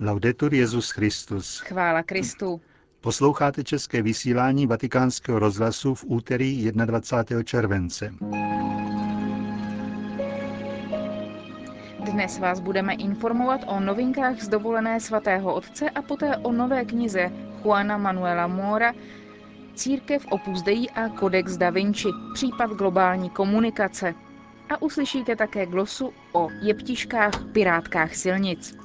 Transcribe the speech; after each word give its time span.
Laudetur 0.00 0.54
Jezus 0.54 0.90
Christus. 0.90 1.60
Chvála 1.60 2.02
Kristu. 2.02 2.60
Posloucháte 3.00 3.64
české 3.64 4.02
vysílání 4.02 4.66
Vatikánského 4.66 5.38
rozhlasu 5.38 5.94
v 5.94 6.04
úterý 6.06 6.72
21. 6.72 7.42
července. 7.42 8.14
Dnes 12.12 12.38
vás 12.38 12.60
budeme 12.60 12.94
informovat 12.94 13.60
o 13.66 13.80
novinkách 13.80 14.42
z 14.42 14.48
dovolené 14.48 15.00
svatého 15.00 15.54
otce 15.54 15.90
a 15.90 16.02
poté 16.02 16.36
o 16.36 16.52
nové 16.52 16.84
knize 16.84 17.32
Juana 17.62 17.98
Manuela 17.98 18.46
Mora 18.46 18.92
Církev 19.74 20.26
Opus 20.30 20.62
Dei 20.62 20.88
a 20.88 21.08
Codex 21.08 21.56
da 21.56 21.70
Vinci, 21.70 22.08
případ 22.34 22.70
globální 22.70 23.30
komunikace. 23.30 24.14
A 24.70 24.82
uslyšíte 24.82 25.36
také 25.36 25.66
glosu 25.66 26.12
o 26.32 26.48
jeptiškách, 26.62 27.44
pirátkách 27.52 28.14
silnic. 28.14 28.84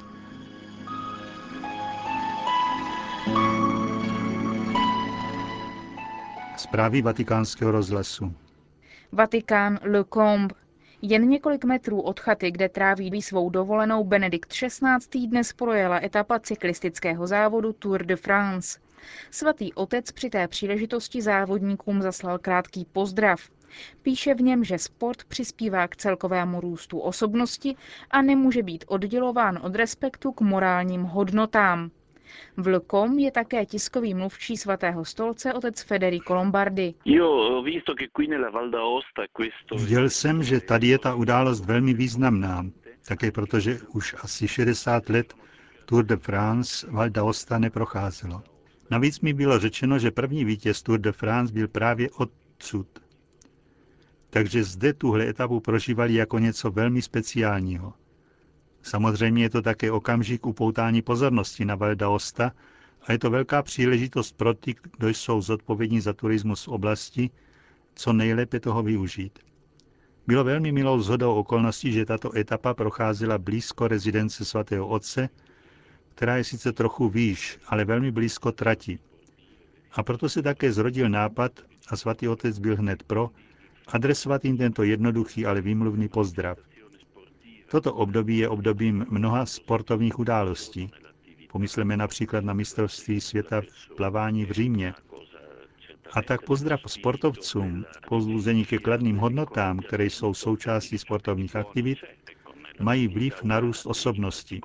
Zprávy 6.59 7.01
vatikánského 7.01 7.71
rozhlasu. 7.71 8.33
Vatikán 9.11 9.79
Le 9.83 10.03
Combe. 10.13 10.55
Jen 11.01 11.29
několik 11.29 11.65
metrů 11.65 12.01
od 12.01 12.19
chaty, 12.19 12.51
kde 12.51 12.69
tráví 12.69 13.21
svou 13.21 13.49
dovolenou 13.49 14.03
Benedikt 14.03 14.49
XVI. 14.53 15.27
dnes 15.27 15.53
projela 15.53 16.03
etapa 16.03 16.39
cyklistického 16.39 17.27
závodu 17.27 17.73
Tour 17.73 18.05
de 18.05 18.15
France. 18.15 18.79
Svatý 19.31 19.73
otec 19.73 20.11
při 20.11 20.29
té 20.29 20.47
příležitosti 20.47 21.21
závodníkům 21.21 22.01
zaslal 22.01 22.39
krátký 22.39 22.85
pozdrav. 22.85 23.49
Píše 24.01 24.33
v 24.33 24.41
něm, 24.41 24.63
že 24.63 24.77
sport 24.77 25.23
přispívá 25.23 25.87
k 25.87 25.95
celkovému 25.95 26.61
růstu 26.61 26.99
osobnosti 26.99 27.75
a 28.11 28.21
nemůže 28.21 28.63
být 28.63 28.85
oddělován 28.87 29.59
od 29.61 29.75
respektu 29.75 30.31
k 30.31 30.41
morálním 30.41 31.03
hodnotám. 31.03 31.91
V 32.57 32.67
Lkom 32.67 33.19
je 33.19 33.31
také 33.31 33.65
tiskový 33.65 34.13
mluvčí 34.13 34.57
svatého 34.57 35.05
stolce 35.05 35.53
otec 35.53 35.81
Federico 35.81 36.33
Lombardi. 36.33 36.93
Viděl 39.77 40.09
jsem, 40.09 40.43
že 40.43 40.59
tady 40.59 40.87
je 40.87 40.99
ta 40.99 41.15
událost 41.15 41.65
velmi 41.65 41.93
významná, 41.93 42.65
také 43.07 43.31
protože 43.31 43.79
už 43.93 44.15
asi 44.23 44.47
60 44.47 45.09
let 45.09 45.33
Tour 45.85 46.05
de 46.05 46.17
France 46.17 46.87
Val 46.91 47.09
d'Aosta 47.09 47.59
neprocházelo. 47.59 48.43
Navíc 48.91 49.19
mi 49.19 49.33
bylo 49.33 49.59
řečeno, 49.59 49.99
že 49.99 50.11
první 50.11 50.45
vítěz 50.45 50.81
Tour 50.81 50.99
de 50.99 51.11
France 51.11 51.53
byl 51.53 51.67
právě 51.67 52.09
odsud. 52.09 52.87
Takže 54.29 54.63
zde 54.63 54.93
tuhle 54.93 55.29
etapu 55.29 55.59
prožívali 55.59 56.13
jako 56.13 56.39
něco 56.39 56.71
velmi 56.71 57.01
speciálního. 57.01 57.93
Samozřejmě 58.83 59.43
je 59.43 59.49
to 59.49 59.61
také 59.61 59.91
okamžik 59.91 60.45
upoutání 60.45 61.01
pozornosti 61.01 61.65
na 61.65 61.75
Val 61.75 61.95
d'Aosta 61.95 62.51
a 63.01 63.11
je 63.11 63.19
to 63.19 63.29
velká 63.29 63.63
příležitost 63.63 64.37
pro 64.37 64.53
ty, 64.53 64.75
kdo 64.97 65.09
jsou 65.09 65.41
zodpovědní 65.41 66.01
za 66.01 66.13
turismus 66.13 66.63
v 66.65 66.67
oblasti, 66.67 67.29
co 67.95 68.13
nejlépe 68.13 68.59
toho 68.59 68.83
využít. 68.83 69.39
Bylo 70.27 70.43
velmi 70.43 70.71
milou 70.71 71.01
zhodou 71.01 71.35
okolností, 71.35 71.91
že 71.91 72.05
tato 72.05 72.37
etapa 72.37 72.73
procházela 72.73 73.37
blízko 73.37 73.87
rezidence 73.87 74.45
svatého 74.45 74.87
otce, 74.87 75.29
která 76.15 76.37
je 76.37 76.43
sice 76.43 76.71
trochu 76.71 77.09
výš, 77.09 77.59
ale 77.67 77.85
velmi 77.85 78.11
blízko 78.11 78.51
trati. 78.51 78.99
A 79.91 80.03
proto 80.03 80.29
se 80.29 80.41
také 80.41 80.71
zrodil 80.71 81.09
nápad, 81.09 81.51
a 81.89 81.95
svatý 81.95 82.27
otec 82.27 82.59
byl 82.59 82.75
hned 82.75 83.03
pro, 83.03 83.29
adresovat 83.87 84.45
jim 84.45 84.57
tento 84.57 84.83
jednoduchý, 84.83 85.45
ale 85.45 85.61
výmluvný 85.61 86.07
pozdrav. 86.07 86.57
Toto 87.71 87.93
období 87.93 88.37
je 88.37 88.49
obdobím 88.49 89.05
mnoha 89.09 89.45
sportovních 89.45 90.19
událostí. 90.19 90.91
Pomysleme 91.51 91.97
například 91.97 92.43
na 92.43 92.53
mistrovství 92.53 93.21
světa 93.21 93.61
v 93.61 93.95
plavání 93.95 94.45
v 94.45 94.51
Římě. 94.51 94.93
A 96.11 96.21
tak 96.21 96.41
pozdrav 96.41 96.79
sportovcům, 96.87 97.85
pozbuzení 98.07 98.65
ke 98.65 98.77
kladným 98.77 99.17
hodnotám, 99.17 99.79
které 99.79 100.05
jsou 100.05 100.33
součástí 100.33 100.97
sportovních 100.97 101.55
aktivit, 101.55 101.97
mají 102.79 103.07
vliv 103.07 103.43
na 103.43 103.59
růst 103.59 103.85
osobnosti, 103.85 104.61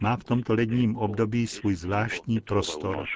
má 0.00 0.16
v 0.16 0.24
tomto 0.24 0.54
ledním 0.54 0.96
období 0.96 1.46
svůj 1.46 1.74
zvláštní 1.74 2.40
prostor. 2.40 3.06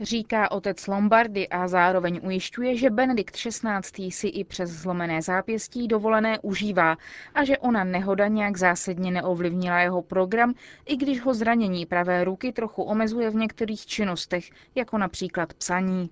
Říká 0.00 0.50
otec 0.50 0.86
Lombardy 0.86 1.48
a 1.48 1.68
zároveň 1.68 2.20
ujišťuje, 2.22 2.76
že 2.76 2.90
Benedikt 2.90 3.36
XVI. 3.36 4.10
si 4.10 4.28
i 4.28 4.44
přes 4.44 4.70
zlomené 4.70 5.22
zápěstí 5.22 5.88
dovolené 5.88 6.38
užívá 6.42 6.96
a 7.34 7.44
že 7.44 7.58
ona 7.58 7.84
nehoda 7.84 8.28
nějak 8.28 8.56
zásadně 8.56 9.10
neovlivnila 9.10 9.80
jeho 9.80 10.02
program, 10.02 10.54
i 10.86 10.96
když 10.96 11.20
ho 11.20 11.34
zranění 11.34 11.86
pravé 11.86 12.24
ruky 12.24 12.52
trochu 12.52 12.82
omezuje 12.82 13.30
v 13.30 13.34
některých 13.34 13.86
činnostech, 13.86 14.50
jako 14.74 14.98
například 14.98 15.54
psaní. 15.54 16.10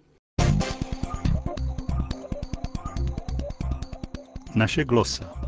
Naše 4.55 4.85
glosa. 4.85 5.44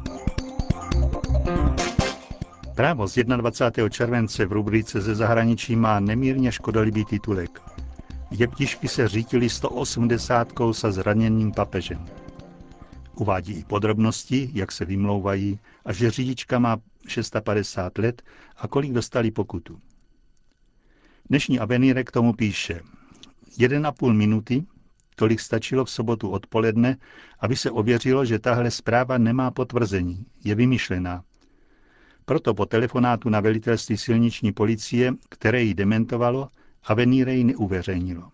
Právo 2.76 3.09
z 3.09 3.25
21. 3.25 3.88
července 3.88 4.47
v 4.47 4.53
rubrice 4.53 5.00
ze 5.00 5.14
zahraničí 5.14 5.76
má 5.76 6.00
nemírně 6.00 6.53
škodolibý 6.53 7.04
titulek. 7.04 7.62
Jeptišky 8.31 8.88
se 8.88 9.09
řítily 9.09 9.48
180 9.48 10.53
se 10.72 10.92
zraněným 10.92 11.53
papežem. 11.53 12.06
Uvádí 13.15 13.53
i 13.53 13.65
podrobnosti, 13.65 14.50
jak 14.54 14.72
se 14.72 14.84
vymlouvají 14.84 15.59
a 15.84 15.92
že 15.92 16.10
řidička 16.10 16.59
má 16.59 16.76
650 17.09 17.98
let 17.98 18.22
a 18.56 18.69
kolik 18.69 18.92
dostali 18.92 19.31
pokutu. 19.31 19.78
Dnešní 21.31 21.60
Avenire 21.60 22.04
k 22.04 22.10
tomu 22.10 22.32
píše 22.32 22.81
1,5 23.59 24.12
minuty, 24.12 24.65
tolik 25.15 25.41
stačilo 25.41 25.84
v 25.84 25.91
sobotu 25.91 26.28
odpoledne, 26.28 26.97
aby 27.41 27.56
se 27.56 27.70
ověřilo, 27.70 28.25
že 28.25 28.38
tahle 28.38 28.70
zpráva 28.70 29.19
nemá 29.19 29.50
potvrzení, 29.50 30.26
je 30.44 30.54
vymyšlená, 30.54 31.22
proto 32.26 32.54
po 32.54 32.66
telefonátu 32.66 33.28
na 33.28 33.41
velitelství 33.41 33.97
silniční 33.97 34.53
policie, 34.53 35.12
které 35.28 35.62
ji 35.62 35.75
dementovalo, 35.75 36.48
Avenire 36.84 37.34
ji 37.34 37.44
neuveřejnilo. 37.44 38.31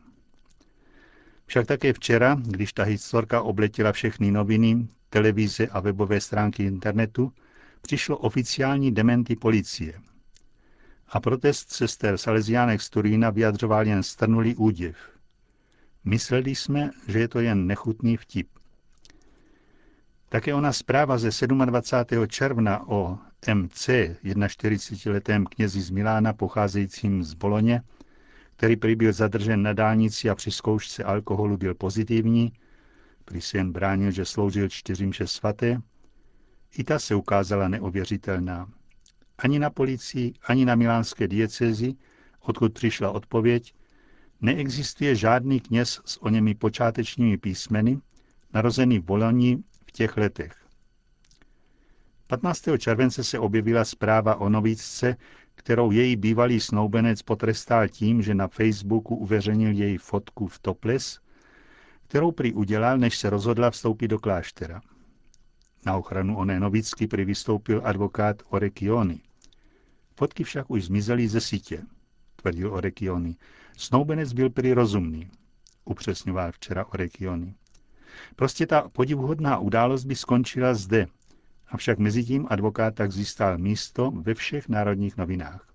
Však 1.46 1.66
také 1.66 1.92
včera, 1.92 2.36
když 2.42 2.72
ta 2.72 2.82
historka 2.82 3.42
obletila 3.42 3.92
všechny 3.92 4.30
noviny, 4.30 4.86
televize 5.10 5.66
a 5.66 5.80
webové 5.80 6.20
stránky 6.20 6.64
internetu, 6.64 7.32
přišlo 7.82 8.18
oficiální 8.18 8.92
dementy 8.92 9.36
policie. 9.36 10.00
A 11.08 11.20
protest 11.20 11.72
sester 11.72 12.18
Salesiánek 12.18 12.82
z 12.82 12.90
Turína 12.90 13.30
vyjadřoval 13.30 13.86
jen 13.86 14.02
strnulý 14.02 14.56
údiv. 14.56 14.96
Mysleli 16.04 16.54
jsme, 16.54 16.90
že 17.08 17.18
je 17.18 17.28
to 17.28 17.40
jen 17.40 17.66
nechutný 17.66 18.16
vtip. 18.16 18.48
Také 20.28 20.54
ona 20.54 20.72
zpráva 20.72 21.18
ze 21.18 21.46
27. 21.46 22.26
června 22.28 22.88
o 22.88 23.18
MC, 23.48 23.88
41-letém 24.24 25.46
knězi 25.46 25.80
z 25.80 25.90
Milána 25.90 26.32
pocházejícím 26.32 27.24
z 27.24 27.34
Boloně, 27.34 27.82
který 28.56 28.76
prý 28.76 28.96
byl 28.96 29.12
zadržen 29.12 29.62
na 29.62 29.72
dálnici 29.72 30.30
a 30.30 30.34
při 30.34 30.50
zkoušce 30.50 31.04
alkoholu 31.04 31.56
byl 31.56 31.74
pozitivní, 31.74 32.52
prý 33.24 33.40
si 33.40 33.56
jen 33.56 33.72
bránil, 33.72 34.10
že 34.10 34.24
sloužil 34.24 34.68
čtyřím 34.68 35.12
šest 35.12 35.32
svaté, 35.32 35.82
i 36.78 36.84
ta 36.84 36.98
se 36.98 37.14
ukázala 37.14 37.68
neověřitelná. 37.68 38.68
Ani 39.38 39.58
na 39.58 39.70
policii, 39.70 40.32
ani 40.42 40.64
na 40.64 40.74
milánské 40.74 41.28
diecezi, 41.28 41.94
odkud 42.40 42.72
přišla 42.72 43.10
odpověď, 43.10 43.74
neexistuje 44.40 45.16
žádný 45.16 45.60
kněz 45.60 46.00
s 46.04 46.22
o 46.22 46.28
němi 46.28 46.54
počátečními 46.54 47.38
písmeny, 47.38 47.98
narozený 48.54 48.98
v 48.98 49.04
Boloni 49.04 49.58
v 49.86 49.92
těch 49.92 50.16
letech. 50.16 50.61
15. 52.32 52.68
července 52.78 53.24
se 53.24 53.38
objevila 53.38 53.84
zpráva 53.84 54.36
o 54.36 54.48
novícce, 54.48 55.16
kterou 55.54 55.90
její 55.90 56.16
bývalý 56.16 56.60
snoubenec 56.60 57.22
potrestal 57.22 57.88
tím, 57.88 58.22
že 58.22 58.34
na 58.34 58.48
Facebooku 58.48 59.16
uveřejnil 59.16 59.72
její 59.72 59.98
fotku 59.98 60.46
v 60.46 60.58
toples, 60.58 61.20
kterou 62.08 62.32
prý 62.32 62.52
udělal, 62.52 62.98
než 62.98 63.18
se 63.18 63.30
rozhodla 63.30 63.70
vstoupit 63.70 64.08
do 64.08 64.18
kláštera. 64.18 64.80
Na 65.86 65.96
ochranu 65.96 66.36
oné 66.36 66.60
novicky 66.60 67.06
prý 67.06 67.24
vystoupil 67.24 67.80
advokát 67.84 68.42
Orekiony. 68.48 69.20
Fotky 70.14 70.44
však 70.44 70.70
už 70.70 70.84
zmizely 70.84 71.28
ze 71.28 71.40
sítě, 71.40 71.82
tvrdil 72.36 72.74
Orekiony. 72.74 73.36
Snoubenec 73.76 74.32
byl 74.32 74.50
prý 74.50 74.72
rozumný, 74.72 75.30
upřesňoval 75.84 76.52
včera 76.52 76.86
Orekiony. 76.86 77.54
Prostě 78.36 78.66
ta 78.66 78.88
podivuhodná 78.88 79.58
událost 79.58 80.04
by 80.04 80.16
skončila 80.16 80.74
zde, 80.74 81.06
avšak 81.72 81.98
mezitím 81.98 82.46
advokát 82.50 82.94
tak 82.94 83.12
získal 83.12 83.58
místo 83.58 84.10
ve 84.10 84.34
všech 84.34 84.68
národních 84.68 85.16
novinách. 85.16 85.68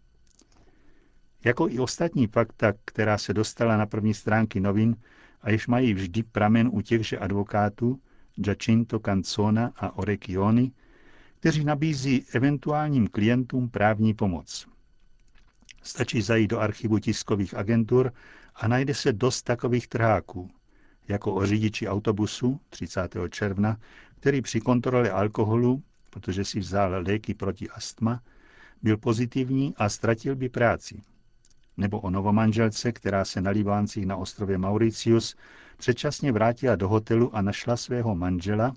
Jako 1.44 1.70
i 1.70 1.80
ostatní 1.80 2.28
fakta, 2.28 2.74
která 2.86 3.18
se 3.18 3.34
dostala 3.34 3.78
na 3.78 3.86
první 3.86 4.14
stránky 4.14 4.60
novin 4.60 4.96
a 5.42 5.50
jež 5.50 5.68
mají 5.68 5.94
vždy 5.94 6.24
pramen 6.24 6.70
u 6.74 6.82
těchže 6.82 7.18
advokátů, 7.18 8.00
Giacinto 8.36 9.00
Canzona 9.00 9.72
a 9.76 9.98
Orecchioni, 9.98 10.72
kteří 11.40 11.64
nabízí 11.66 12.26
eventuálním 12.34 13.08
klientům 13.08 13.70
právní 13.70 14.14
pomoc. 14.14 14.68
Stačí 15.84 16.22
zajít 16.22 16.50
do 16.50 16.60
archivu 16.60 17.00
tiskových 17.00 17.54
agentur 17.56 18.14
a 18.56 18.68
najde 18.68 18.94
se 18.94 19.14
dost 19.14 19.42
takových 19.42 19.88
trháků, 19.88 20.50
jako 21.08 21.34
o 21.34 21.46
řidiči 21.46 21.88
autobusu 21.88 22.60
30. 22.70 23.16
června, 23.30 23.78
který 24.20 24.42
při 24.42 24.62
kontrole 24.62 25.12
alkoholu, 25.12 25.84
protože 26.10 26.46
si 26.46 26.60
vzal 26.60 26.92
léky 26.92 27.34
proti 27.34 27.70
astma, 27.70 28.22
byl 28.82 28.98
pozitivní 28.98 29.74
a 29.78 29.90
ztratil 29.90 30.36
by 30.36 30.50
práci. 30.50 31.02
Nebo 31.78 32.00
o 32.00 32.10
novomanželce, 32.10 32.92
která 32.92 33.26
se 33.26 33.42
na 33.42 33.52
Libáncích 33.52 34.06
na 34.06 34.16
ostrově 34.16 34.58
Mauritius 34.58 35.36
předčasně 35.78 36.32
vrátila 36.32 36.76
do 36.76 36.88
hotelu 36.90 37.36
a 37.36 37.42
našla 37.42 37.78
svého 37.78 38.16
manžela, 38.16 38.74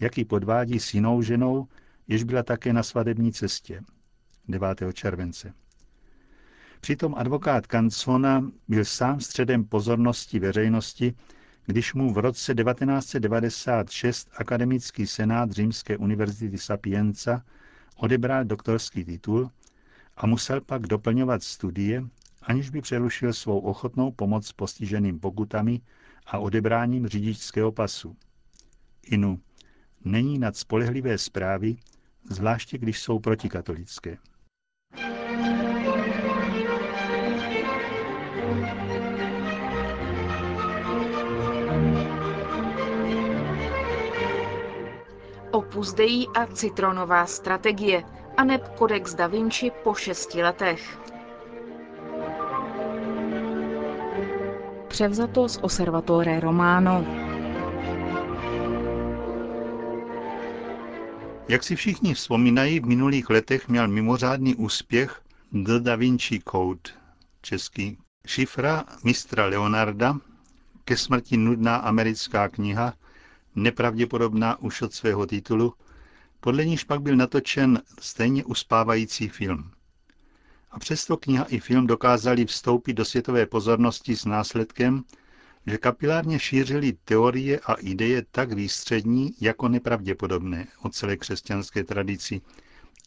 jaký 0.00 0.24
podvádí 0.24 0.80
s 0.80 0.94
jinou 0.94 1.22
ženou, 1.22 1.66
jež 2.08 2.22
byla 2.22 2.42
také 2.42 2.72
na 2.72 2.82
svadební 2.82 3.32
cestě 3.32 3.82
9. 4.48 4.82
července. 4.92 5.54
Přitom 6.80 7.14
advokát 7.14 7.66
Kancona 7.66 8.50
byl 8.68 8.84
sám 8.84 9.20
středem 9.20 9.64
pozornosti 9.64 10.38
veřejnosti, 10.38 11.14
když 11.70 11.94
mu 11.94 12.12
v 12.12 12.18
roce 12.18 12.54
1996 12.54 14.30
akademický 14.36 15.06
senát 15.06 15.50
Římské 15.50 15.96
univerzity 15.96 16.58
Sapienza 16.58 17.42
odebral 17.96 18.44
doktorský 18.44 19.04
titul 19.04 19.50
a 20.16 20.26
musel 20.26 20.60
pak 20.60 20.86
doplňovat 20.86 21.42
studie, 21.42 22.02
aniž 22.42 22.70
by 22.70 22.80
přerušil 22.80 23.32
svou 23.32 23.58
ochotnou 23.58 24.10
pomoc 24.10 24.52
postiženým 24.52 25.20
pokutami 25.20 25.80
a 26.26 26.38
odebráním 26.38 27.06
řidičského 27.06 27.72
pasu. 27.72 28.16
Inu, 29.02 29.40
není 30.04 30.38
nad 30.38 30.56
spolehlivé 30.56 31.18
zprávy, 31.18 31.76
zvláště 32.30 32.78
když 32.78 33.00
jsou 33.00 33.18
protikatolické. 33.18 34.18
Opus 45.70 45.94
Dei 45.94 46.26
a 46.34 46.46
citronová 46.46 47.26
strategie, 47.26 48.02
aneb 48.36 48.62
Codex 48.78 49.14
da 49.14 49.26
Vinci 49.26 49.70
po 49.84 49.94
šesti 49.94 50.42
letech. 50.42 50.98
Převzato 54.88 55.48
z 55.48 55.58
Osservatore 55.62 56.40
Romano. 56.40 57.04
Jak 61.48 61.62
si 61.62 61.76
všichni 61.76 62.14
vzpomínají, 62.14 62.80
v 62.80 62.86
minulých 62.86 63.30
letech 63.30 63.68
měl 63.68 63.88
mimořádný 63.88 64.54
úspěch 64.54 65.22
The 65.52 65.78
Da 65.78 65.96
Vinci 65.96 66.40
Code, 66.50 66.90
český 67.42 67.98
šifra 68.26 68.84
mistra 69.04 69.46
Leonarda, 69.46 70.16
ke 70.84 70.96
smrti 70.96 71.36
nudná 71.36 71.76
americká 71.76 72.48
kniha, 72.48 72.94
nepravděpodobná 73.54 74.60
už 74.60 74.82
od 74.82 74.94
svého 74.94 75.26
titulu, 75.26 75.74
podle 76.40 76.64
níž 76.64 76.84
pak 76.84 77.02
byl 77.02 77.16
natočen 77.16 77.82
stejně 78.00 78.44
uspávající 78.44 79.28
film. 79.28 79.70
A 80.70 80.78
přesto 80.78 81.16
kniha 81.16 81.44
i 81.44 81.60
film 81.60 81.86
dokázali 81.86 82.46
vstoupit 82.46 82.92
do 82.92 83.04
světové 83.04 83.46
pozornosti 83.46 84.16
s 84.16 84.24
následkem, 84.24 85.04
že 85.66 85.78
kapilárně 85.78 86.38
šířili 86.38 86.92
teorie 86.92 87.60
a 87.60 87.74
ideje 87.74 88.24
tak 88.30 88.52
výstřední 88.52 89.34
jako 89.40 89.68
nepravděpodobné 89.68 90.66
o 90.82 90.88
celé 90.88 91.16
křesťanské 91.16 91.84
tradici, 91.84 92.40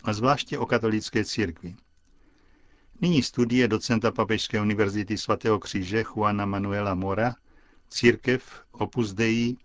a 0.04 0.14
zvláště 0.14 0.58
o 0.58 0.66
katolické 0.66 1.26
církvi. 1.26 1.76
Nyní 3.02 3.24
studie 3.24 3.68
docenta 3.68 4.12
Papežské 4.12 4.62
univerzity 4.62 5.18
svatého 5.18 5.60
kříže 5.60 6.04
Juana 6.04 6.46
Manuela 6.46 6.96
Mora, 6.96 7.36
církev 7.90 8.64
Opus 8.72 9.14
Dei 9.14 9.56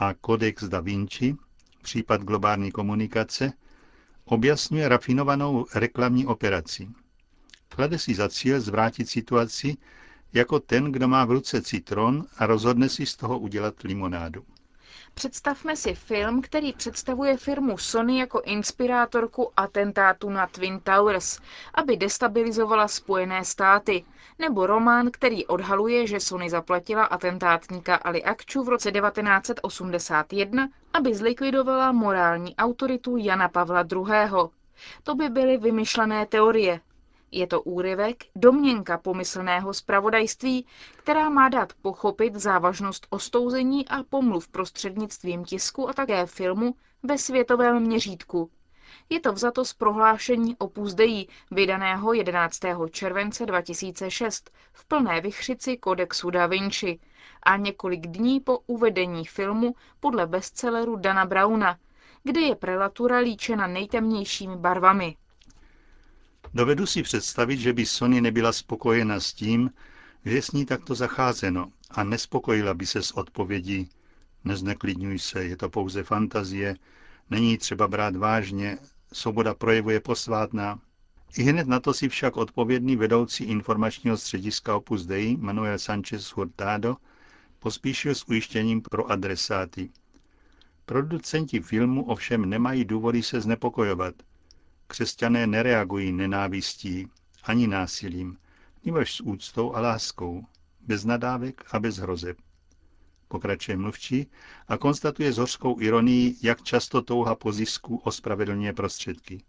a 0.00 0.14
Codex 0.26 0.64
da 0.64 0.80
Vinci, 0.80 1.36
případ 1.82 2.22
globální 2.22 2.72
komunikace, 2.72 3.52
objasňuje 4.24 4.88
rafinovanou 4.88 5.66
reklamní 5.74 6.26
operaci. 6.26 6.88
Klade 7.68 7.98
si 7.98 8.14
za 8.14 8.28
cíl 8.28 8.60
zvrátit 8.60 9.08
situaci 9.08 9.76
jako 10.32 10.60
ten, 10.60 10.92
kdo 10.92 11.08
má 11.08 11.24
v 11.24 11.30
ruce 11.30 11.62
citron 11.62 12.26
a 12.36 12.46
rozhodne 12.46 12.88
si 12.88 13.06
z 13.06 13.16
toho 13.16 13.38
udělat 13.38 13.82
limonádu. 13.82 14.44
Představme 15.14 15.76
si 15.76 15.94
film, 15.94 16.42
který 16.42 16.72
představuje 16.72 17.36
firmu 17.36 17.78
Sony 17.78 18.18
jako 18.18 18.40
inspirátorku 18.40 19.52
atentátu 19.56 20.30
na 20.30 20.46
Twin 20.46 20.80
Towers, 20.80 21.38
aby 21.74 21.96
destabilizovala 21.96 22.88
Spojené 22.88 23.44
státy, 23.44 24.04
nebo 24.38 24.66
román, 24.66 25.10
který 25.10 25.46
odhaluje, 25.46 26.06
že 26.06 26.20
Sony 26.20 26.50
zaplatila 26.50 27.04
atentátníka 27.04 27.96
Ali 27.96 28.22
Akču 28.24 28.62
v 28.64 28.68
roce 28.68 28.92
1981, 28.92 30.68
aby 30.92 31.14
zlikvidovala 31.14 31.92
morální 31.92 32.56
autoritu 32.56 33.16
Jana 33.16 33.48
Pavla 33.48 33.84
II. 33.92 34.48
To 35.02 35.14
by 35.14 35.28
byly 35.28 35.56
vymyšlené 35.56 36.26
teorie, 36.26 36.80
je 37.30 37.46
to 37.46 37.62
úryvek, 37.62 38.24
domněnka 38.36 38.98
pomyslného 38.98 39.74
zpravodajství, 39.74 40.66
která 40.96 41.28
má 41.28 41.48
dát 41.48 41.72
pochopit 41.82 42.34
závažnost 42.36 43.06
ostouzení 43.10 43.88
a 43.88 44.02
pomluv 44.02 44.48
prostřednictvím 44.48 45.44
tisku 45.44 45.88
a 45.88 45.92
také 45.92 46.26
filmu 46.26 46.74
ve 47.02 47.18
světovém 47.18 47.82
měřítku. 47.82 48.50
Je 49.08 49.20
to 49.20 49.32
vzato 49.32 49.64
z 49.64 49.72
prohlášení 49.72 50.56
Opus 50.58 50.94
Dei, 50.94 51.26
vydaného 51.50 52.12
11. 52.12 52.60
července 52.90 53.46
2006 53.46 54.50
v 54.72 54.84
plné 54.84 55.20
vychřici 55.20 55.76
kodexu 55.76 56.30
Da 56.30 56.46
Vinci 56.46 56.98
a 57.42 57.56
několik 57.56 58.06
dní 58.06 58.40
po 58.40 58.58
uvedení 58.66 59.24
filmu 59.24 59.74
podle 60.00 60.26
bestselleru 60.26 60.96
Dana 60.96 61.24
Brauna, 61.24 61.78
kde 62.22 62.40
je 62.40 62.56
prelatura 62.56 63.18
líčena 63.18 63.66
nejtemnějšími 63.66 64.56
barvami. 64.56 65.16
Dovedu 66.54 66.86
si 66.86 67.02
představit, 67.02 67.56
že 67.56 67.72
by 67.72 67.86
Sony 67.86 68.20
nebyla 68.20 68.52
spokojena 68.52 69.20
s 69.20 69.32
tím, 69.32 69.70
že 70.24 70.32
je 70.32 70.42
s 70.42 70.52
ní 70.52 70.66
takto 70.66 70.94
zacházeno 70.94 71.72
a 71.90 72.04
nespokojila 72.04 72.74
by 72.74 72.86
se 72.86 73.02
s 73.02 73.12
odpovědí 73.12 73.88
Nezneklidňuj 74.44 75.18
se, 75.18 75.44
je 75.44 75.56
to 75.56 75.70
pouze 75.70 76.02
fantazie, 76.02 76.76
není 77.30 77.58
třeba 77.58 77.88
brát 77.88 78.16
vážně, 78.16 78.78
svoboda 79.12 79.54
projevuje 79.54 80.00
posvátná. 80.00 80.80
I 81.38 81.42
hned 81.42 81.68
na 81.68 81.80
to 81.80 81.94
si 81.94 82.08
však 82.08 82.36
odpovědný 82.36 82.96
vedoucí 82.96 83.44
informačního 83.44 84.16
střediska 84.16 84.76
Opus 84.76 85.06
Dei 85.06 85.36
Manuel 85.36 85.78
Sanchez 85.78 86.24
Hurtado 86.24 86.96
pospíšil 87.58 88.14
s 88.14 88.28
ujištěním 88.28 88.82
pro 88.82 89.10
adresáty. 89.10 89.90
Producenti 90.86 91.60
filmu 91.60 92.04
ovšem 92.04 92.44
nemají 92.44 92.84
důvody 92.84 93.22
se 93.22 93.40
znepokojovat– 93.40 94.14
Křesťané 94.90 95.46
nereagují 95.46 96.12
nenávistí 96.12 97.08
ani 97.44 97.66
násilím, 97.66 98.38
nebož 98.84 99.14
s 99.14 99.20
úctou 99.20 99.74
a 99.74 99.80
láskou, 99.80 100.46
bez 100.80 101.04
nadávek 101.04 101.64
a 101.72 101.78
bez 101.78 101.96
hrozeb. 101.96 102.36
Pokračuje 103.28 103.76
mluvčí 103.76 104.30
a 104.68 104.78
konstatuje 104.78 105.32
s 105.32 105.38
hořkou 105.38 105.80
ironií, 105.80 106.38
jak 106.42 106.62
často 106.62 107.02
touha 107.02 107.34
po 107.34 107.52
zisku 107.52 107.96
ospravedlňuje 107.96 108.72
prostředky. 108.72 109.42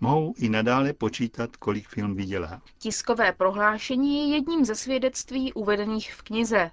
Mohou 0.00 0.34
i 0.36 0.48
nadále 0.48 0.92
počítat, 0.92 1.56
kolik 1.56 1.88
film 1.88 2.14
vydělá. 2.14 2.62
Tiskové 2.78 3.32
prohlášení 3.32 4.18
je 4.18 4.34
jedním 4.34 4.64
ze 4.64 4.74
svědectví 4.74 5.52
uvedených 5.52 6.14
v 6.14 6.22
knize. 6.22 6.70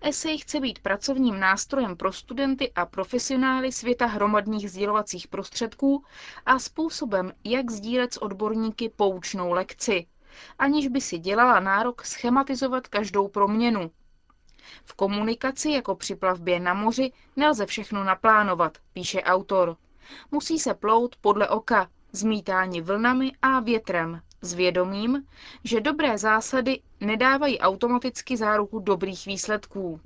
Esej 0.00 0.38
chce 0.38 0.60
být 0.60 0.78
pracovním 0.78 1.40
nástrojem 1.40 1.96
pro 1.96 2.12
studenty 2.12 2.72
a 2.72 2.86
profesionály 2.86 3.72
světa 3.72 4.06
hromadných 4.06 4.70
sdělovacích 4.70 5.28
prostředků 5.28 6.04
a 6.46 6.58
způsobem, 6.58 7.32
jak 7.44 7.70
sdílet 7.70 8.12
s 8.14 8.22
odborníky 8.22 8.88
poučnou 8.88 9.52
lekci, 9.52 10.06
aniž 10.58 10.88
by 10.88 11.00
si 11.00 11.18
dělala 11.18 11.60
nárok 11.60 12.04
schematizovat 12.04 12.88
každou 12.88 13.28
proměnu. 13.28 13.90
V 14.84 14.94
komunikaci 14.94 15.70
jako 15.70 15.94
při 15.94 16.14
plavbě 16.14 16.60
na 16.60 16.74
moři 16.74 17.12
nelze 17.36 17.66
všechno 17.66 18.04
naplánovat, 18.04 18.78
píše 18.92 19.22
autor. 19.22 19.76
Musí 20.30 20.58
se 20.58 20.74
plout 20.74 21.16
podle 21.16 21.48
oka, 21.48 21.88
zmítání 22.12 22.80
vlnami 22.80 23.32
a 23.42 23.60
větrem, 23.60 24.22
s 24.42 24.54
vědomím, 24.54 25.24
že 25.64 25.80
dobré 25.80 26.18
zásady 26.18 26.80
nedávají 27.00 27.58
automaticky 27.58 28.36
záruku 28.36 28.78
dobrých 28.78 29.26
výsledků. 29.26 30.00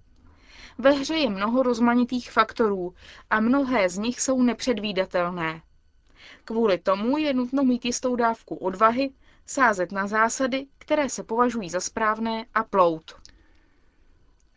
Ve 0.78 0.90
hře 0.90 1.14
je 1.14 1.30
mnoho 1.30 1.62
rozmanitých 1.62 2.30
faktorů 2.32 2.94
a 3.30 3.40
mnohé 3.40 3.88
z 3.88 3.98
nich 3.98 4.20
jsou 4.20 4.42
nepředvídatelné. 4.42 5.62
Kvůli 6.44 6.78
tomu 6.78 7.18
je 7.18 7.34
nutno 7.34 7.64
mít 7.64 7.84
jistou 7.84 8.16
dávku 8.16 8.54
odvahy, 8.54 9.10
sázet 9.46 9.92
na 9.92 10.06
zásady, 10.06 10.66
které 10.78 11.08
se 11.08 11.22
považují 11.22 11.70
za 11.70 11.80
správné 11.80 12.46
a 12.54 12.64
plout. 12.64 13.14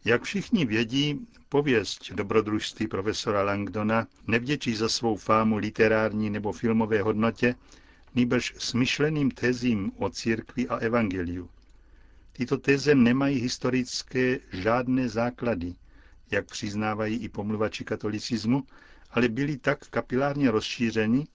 Jak 0.06 0.24
všichni 0.24 0.66
vědí, 0.66 1.28
pověst 1.50 2.12
dobrodružství 2.12 2.88
profesora 2.88 3.44
Langdona 3.44 4.08
nevděčí 4.28 4.76
za 4.76 4.90
svou 4.90 5.16
fámu 5.16 5.58
literární 5.58 6.30
nebo 6.30 6.52
filmové 6.52 7.02
hodnotě, 7.02 7.56
nýbrž 8.16 8.54
smyšleným 8.58 9.32
tezím 9.32 9.92
o 9.98 10.10
církvi 10.10 10.68
a 10.68 10.76
evangeliu. 10.76 11.50
Tyto 12.34 12.58
teze 12.58 12.96
nemají 12.96 13.40
historické 13.40 14.40
žádné 14.52 15.10
základy, 15.10 15.76
jak 16.32 16.46
přiznávají 16.46 17.18
i 17.18 17.30
pomluvači 17.30 17.84
katolicismu, 17.84 18.64
ale 19.12 19.28
byly 19.30 19.58
tak 19.58 19.88
kapilárně 19.88 20.52
rozšířeny, 20.52 21.28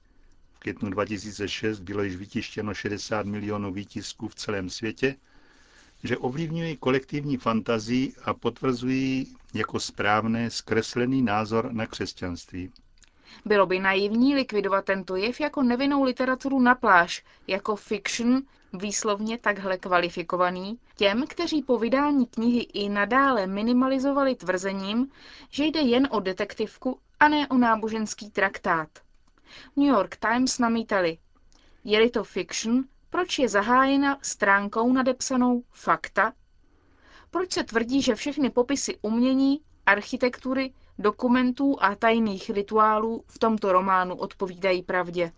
v 0.52 0.58
květnu 0.58 0.90
2006 0.90 1.80
bylo 1.80 2.02
již 2.02 2.16
vytištěno 2.16 2.74
60 2.74 3.26
milionů 3.26 3.72
výtisků 3.72 4.28
v 4.28 4.34
celém 4.34 4.70
světě, 4.70 5.16
že 6.04 6.18
ovlivňují 6.18 6.76
kolektivní 6.76 7.36
fantazii 7.36 8.12
a 8.24 8.34
potvrzují 8.34 9.36
jako 9.54 9.80
správné 9.80 10.50
zkreslený 10.50 11.22
názor 11.22 11.72
na 11.72 11.86
křesťanství. 11.86 12.70
Bylo 13.44 13.66
by 13.66 13.78
naivní 13.78 14.34
likvidovat 14.34 14.84
tento 14.84 15.16
jev 15.16 15.40
jako 15.40 15.62
nevinnou 15.62 16.02
literaturu 16.02 16.60
na 16.60 16.74
pláž, 16.74 17.24
jako 17.46 17.76
fiction, 17.76 18.42
výslovně 18.72 19.38
takhle 19.38 19.78
kvalifikovaný, 19.78 20.78
těm, 20.96 21.26
kteří 21.26 21.62
po 21.62 21.78
vydání 21.78 22.26
knihy 22.26 22.60
i 22.60 22.88
nadále 22.88 23.46
minimalizovali 23.46 24.34
tvrzením, 24.34 25.10
že 25.50 25.64
jde 25.64 25.80
jen 25.80 26.08
o 26.10 26.20
detektivku 26.20 26.98
a 27.20 27.28
ne 27.28 27.48
o 27.48 27.58
náboženský 27.58 28.30
traktát. 28.30 28.88
New 29.76 29.88
York 29.88 30.16
Times 30.16 30.58
namítali, 30.58 31.18
je-li 31.84 32.10
to 32.10 32.24
fiction, 32.24 32.84
proč 33.10 33.38
je 33.38 33.48
zahájena 33.48 34.18
stránkou 34.22 34.92
nadepsanou 34.92 35.62
fakta? 35.72 36.32
Proč 37.30 37.52
se 37.52 37.64
tvrdí, 37.64 38.02
že 38.02 38.14
všechny 38.14 38.50
popisy 38.50 38.98
umění, 39.02 39.60
architektury, 39.86 40.72
dokumentů 41.00 41.76
a 41.80 41.94
tajných 41.94 42.50
rituálů 42.50 43.24
v 43.26 43.38
tomto 43.38 43.72
románu 43.72 44.14
odpovídají 44.14 44.82
pravdě? 44.82 45.32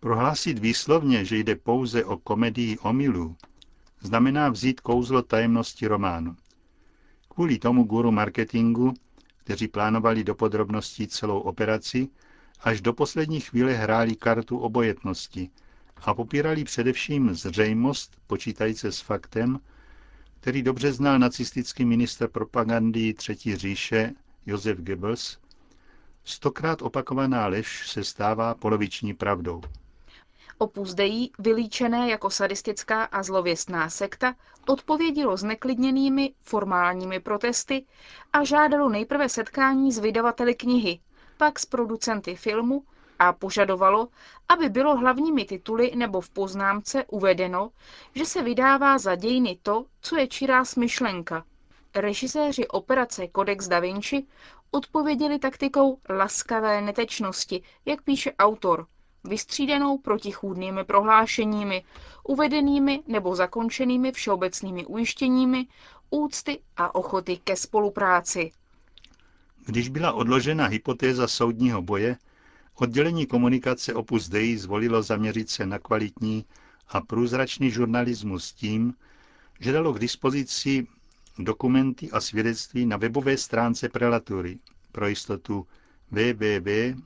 Prohlásit 0.00 0.58
výslovně, 0.58 1.24
že 1.24 1.36
jde 1.36 1.56
pouze 1.56 2.04
o 2.04 2.16
komedii 2.16 2.78
omylů, 2.78 3.36
znamená 4.00 4.48
vzít 4.48 4.80
kouzlo 4.80 5.22
tajemnosti 5.22 5.86
románu. 5.86 6.36
Kvůli 7.28 7.58
tomu 7.58 7.84
guru 7.84 8.10
marketingu, 8.10 8.94
kteří 9.36 9.68
plánovali 9.68 10.24
do 10.24 10.34
podrobností 10.34 11.06
celou 11.06 11.38
operaci, 11.40 12.08
až 12.60 12.80
do 12.80 12.92
poslední 12.92 13.40
chvíle 13.40 13.72
hráli 13.72 14.16
kartu 14.16 14.58
obojetnosti 14.58 15.50
a 16.02 16.14
popírali 16.14 16.64
především 16.64 17.34
zřejmost, 17.34 18.16
počítající 18.26 18.86
s 18.86 19.00
faktem, 19.00 19.60
který 20.40 20.62
dobře 20.62 20.92
znal 20.92 21.18
nacistický 21.18 21.84
minister 21.84 22.28
propagandy 22.28 23.14
Třetí 23.14 23.56
říše 23.56 24.12
Josef 24.46 24.78
Goebbels, 24.78 25.38
stokrát 26.24 26.82
opakovaná 26.82 27.46
lež 27.46 27.88
se 27.88 28.04
stává 28.04 28.54
poloviční 28.54 29.14
pravdou. 29.14 29.60
Opus 30.58 30.94
vylíčené 31.38 32.10
jako 32.10 32.30
sadistická 32.30 33.04
a 33.04 33.22
zlověstná 33.22 33.90
sekta, 33.90 34.34
odpovědělo 34.68 35.36
zneklidněnými 35.36 36.34
formálními 36.42 37.20
protesty 37.20 37.84
a 38.32 38.44
žádalo 38.44 38.88
nejprve 38.88 39.28
setkání 39.28 39.92
s 39.92 39.98
vydavateli 39.98 40.54
knihy, 40.54 41.00
pak 41.36 41.58
s 41.58 41.66
producenty 41.66 42.36
filmu 42.36 42.84
a 43.18 43.32
požadovalo, 43.32 44.08
aby 44.48 44.68
bylo 44.68 44.96
hlavními 44.96 45.44
tituly 45.44 45.92
nebo 45.96 46.20
v 46.20 46.30
poznámce 46.30 47.04
uvedeno, 47.04 47.70
že 48.14 48.26
se 48.26 48.42
vydává 48.42 48.98
za 48.98 49.14
dějiny 49.14 49.58
to, 49.62 49.84
co 50.00 50.16
je 50.16 50.26
čirá 50.28 50.64
smyšlenka. 50.64 51.44
Režiséři 51.94 52.68
operace 52.68 53.28
Codex 53.36 53.68
da 53.68 53.80
Vinci 53.80 54.26
odpověděli 54.70 55.38
taktikou 55.38 55.98
laskavé 56.08 56.80
netečnosti, 56.80 57.62
jak 57.86 58.02
píše 58.02 58.32
autor, 58.38 58.86
vystřídenou 59.24 59.98
protichůdnými 59.98 60.84
prohlášeními, 60.84 61.84
uvedenými 62.24 63.02
nebo 63.06 63.36
zakončenými 63.36 64.12
všeobecnými 64.12 64.86
ujištěními, 64.86 65.66
úcty 66.10 66.60
a 66.76 66.94
ochoty 66.94 67.36
ke 67.44 67.56
spolupráci. 67.56 68.50
Když 69.66 69.88
byla 69.88 70.12
odložena 70.12 70.66
hypotéza 70.66 71.28
soudního 71.28 71.82
boje, 71.82 72.16
oddělení 72.74 73.26
komunikace 73.26 73.94
Opus 73.94 74.28
Dei 74.28 74.56
zvolilo 74.58 75.02
zaměřit 75.02 75.50
se 75.50 75.66
na 75.66 75.78
kvalitní 75.78 76.44
a 76.88 77.00
průzračný 77.00 77.70
žurnalismus 77.70 78.52
tím, 78.52 78.94
že 79.60 79.72
dalo 79.72 79.92
k 79.92 79.98
dispozici 79.98 80.86
dokumenty 81.44 82.10
a 82.10 82.20
svědectví 82.20 82.86
na 82.86 82.96
webové 82.96 83.36
stránce 83.36 83.88
prelatury 83.88 84.58
pro 84.92 85.08
jistotu 85.08 85.66
www.opusdei.it. 86.10 87.00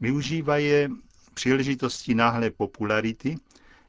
Využívá 0.00 0.56
je 0.56 0.90
příležitosti 1.34 2.14
náhlé 2.14 2.50
popularity, 2.50 3.36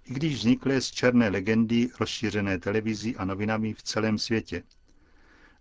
i 0.05 0.13
když 0.13 0.35
vzniklé 0.35 0.81
z 0.81 0.91
černé 0.91 1.29
legendy 1.29 1.89
rozšířené 1.99 2.59
televizí 2.59 3.15
a 3.15 3.25
novinami 3.25 3.73
v 3.73 3.83
celém 3.83 4.17
světě. 4.17 4.63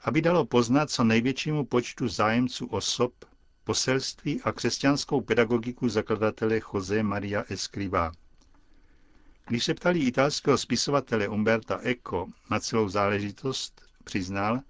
Aby 0.01 0.23
dalo 0.23 0.47
poznat 0.47 0.91
co 0.91 1.05
největšímu 1.05 1.65
počtu 1.65 2.09
zájemců 2.09 2.67
osob, 2.67 3.13
poselství 3.65 4.43
a 4.43 4.53
křesťanskou 4.53 5.21
pedagogiku 5.21 5.89
zakladatele 5.89 6.61
Jose 6.75 7.03
Maria 7.03 7.45
Escrivá. 7.49 8.13
Když 9.47 9.65
se 9.65 9.75
ptali 9.75 9.99
italského 9.99 10.59
spisovatele 10.59 11.29
Umberta 11.29 11.81
Eco 11.83 12.27
na 12.51 12.61
celou 12.61 12.89
záležitost, 12.89 13.83
přiznal, 14.05 14.61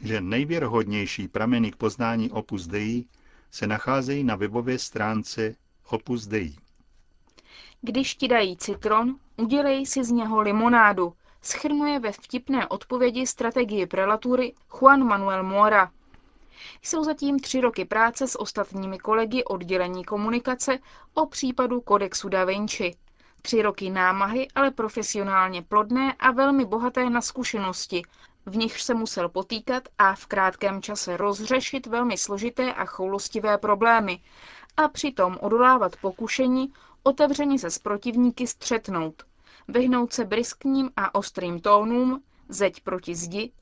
že 0.00 0.20
nejvěrhodnější 0.20 1.28
prameny 1.28 1.72
k 1.72 1.76
poznání 1.76 2.30
Opus 2.30 2.66
Dei 2.66 3.04
se 3.50 3.66
nacházejí 3.66 4.24
na 4.24 4.36
webové 4.36 4.78
stránce 4.78 5.54
Opus 5.90 6.26
Dei. 6.26 6.56
Když 7.80 8.14
ti 8.14 8.28
dají 8.28 8.56
citron, 8.56 9.16
udělej 9.36 9.86
si 9.86 10.04
z 10.04 10.10
něho 10.10 10.40
limonádu, 10.40 11.12
schrnuje 11.42 12.00
ve 12.00 12.12
vtipné 12.12 12.68
odpovědi 12.68 13.26
strategii 13.26 13.86
prelatury 13.86 14.54
Juan 14.80 15.04
Manuel 15.04 15.42
Mora. 15.42 15.92
Jsou 16.82 17.04
zatím 17.04 17.38
tři 17.40 17.60
roky 17.60 17.84
práce 17.84 18.26
s 18.26 18.40
ostatními 18.40 18.98
kolegy 18.98 19.44
oddělení 19.44 20.04
komunikace 20.04 20.78
o 21.14 21.26
případu 21.26 21.80
Kodexu 21.80 22.28
da 22.28 22.44
Vinci. 22.44 22.94
Tři 23.42 23.62
roky 23.62 23.90
námahy, 23.90 24.48
ale 24.54 24.70
profesionálně 24.70 25.62
plodné 25.62 26.12
a 26.12 26.30
velmi 26.30 26.64
bohaté 26.64 27.10
na 27.10 27.20
zkušenosti, 27.20 28.02
v 28.46 28.56
nichž 28.56 28.82
se 28.82 28.94
musel 28.94 29.28
potýkat 29.28 29.88
a 29.98 30.14
v 30.14 30.26
krátkém 30.26 30.82
čase 30.82 31.16
rozřešit 31.16 31.86
velmi 31.86 32.16
složité 32.16 32.74
a 32.74 32.84
choulostivé 32.84 33.58
problémy 33.58 34.20
a 34.76 34.88
přitom 34.88 35.38
odolávat 35.40 35.96
pokušení 35.96 36.72
otevřeně 37.02 37.58
se 37.58 37.70
s 37.70 37.78
protivníky 37.78 38.46
střetnout, 38.46 39.22
vyhnout 39.68 40.12
se 40.12 40.24
briskním 40.24 40.90
a 40.96 41.14
ostrým 41.14 41.60
tónům, 41.60 42.22
zeď 42.48 42.80
proti 42.80 43.14
zdi. 43.14 43.52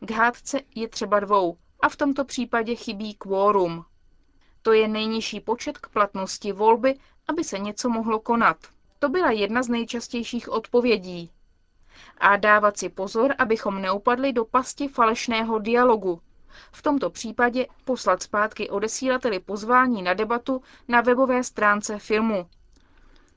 K 0.00 0.10
hádce 0.10 0.60
je 0.74 0.88
třeba 0.88 1.20
dvou 1.20 1.56
a 1.80 1.88
v 1.88 1.96
tomto 1.96 2.24
případě 2.24 2.74
chybí 2.74 3.14
kvórum. 3.14 3.84
To 4.62 4.72
je 4.72 4.88
nejnižší 4.88 5.40
počet 5.40 5.78
k 5.78 5.88
platnosti 5.88 6.52
volby, 6.52 6.94
aby 7.28 7.44
se 7.44 7.58
něco 7.58 7.88
mohlo 7.88 8.20
konat. 8.20 8.56
To 8.98 9.08
byla 9.08 9.30
jedna 9.30 9.62
z 9.62 9.68
nejčastějších 9.68 10.48
odpovědí. 10.48 11.30
A 12.18 12.36
dávat 12.36 12.78
si 12.78 12.88
pozor, 12.88 13.34
abychom 13.38 13.82
neupadli 13.82 14.32
do 14.32 14.44
pasti 14.44 14.88
falešného 14.88 15.58
dialogu. 15.58 16.20
V 16.72 16.82
tomto 16.82 17.10
případě 17.10 17.66
poslat 17.84 18.22
zpátky 18.22 18.70
odesílateli 18.70 19.40
pozvání 19.40 20.02
na 20.02 20.14
debatu 20.14 20.62
na 20.88 21.00
webové 21.00 21.44
stránce 21.44 21.98
filmu. 21.98 22.46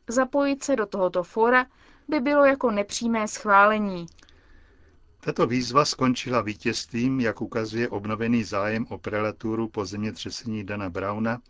Zapojit 0.07 0.63
se 0.63 0.75
do 0.75 0.85
tohoto 0.85 1.23
fora 1.23 1.65
by 2.07 2.19
bylo 2.19 2.45
jako 2.45 2.71
nepřímé 2.71 3.27
schválení. 3.27 4.05
Tato 5.21 5.47
výzva 5.47 5.85
skončila 5.85 6.41
vítězstvím, 6.41 7.19
jak 7.19 7.41
ukazuje 7.41 7.89
obnovený 7.89 8.43
zájem 8.43 8.85
o 8.89 8.97
prelaturu 8.97 9.67
po 9.67 9.85
zemětřesení 9.85 10.63
Dana 10.63 10.89
Brauna, 10.89 11.41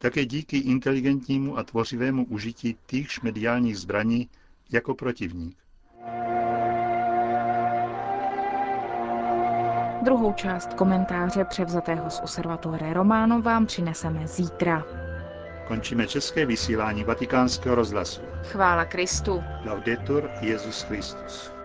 také 0.00 0.24
díky 0.24 0.56
inteligentnímu 0.58 1.58
a 1.58 1.62
tvořivému 1.62 2.24
užití 2.24 2.76
týchž 2.86 3.20
mediálních 3.20 3.78
zbraní 3.78 4.28
jako 4.72 4.94
protivník. 4.94 5.56
Druhou 10.02 10.32
část 10.32 10.74
komentáře 10.74 11.44
převzatého 11.44 12.10
z 12.10 12.20
Observatore 12.20 12.92
Romano 12.94 13.42
vám 13.42 13.66
přineseme 13.66 14.26
zítra. 14.26 14.84
Končíme 15.68 16.06
české 16.06 16.46
vysílání 16.46 17.04
vatikánského 17.04 17.74
rozhlasu. 17.74 18.20
Chvála 18.42 18.84
Kristu. 18.84 19.42
Laudetur 19.64 20.30
Jezus 20.40 20.82
Christus. 20.82 21.59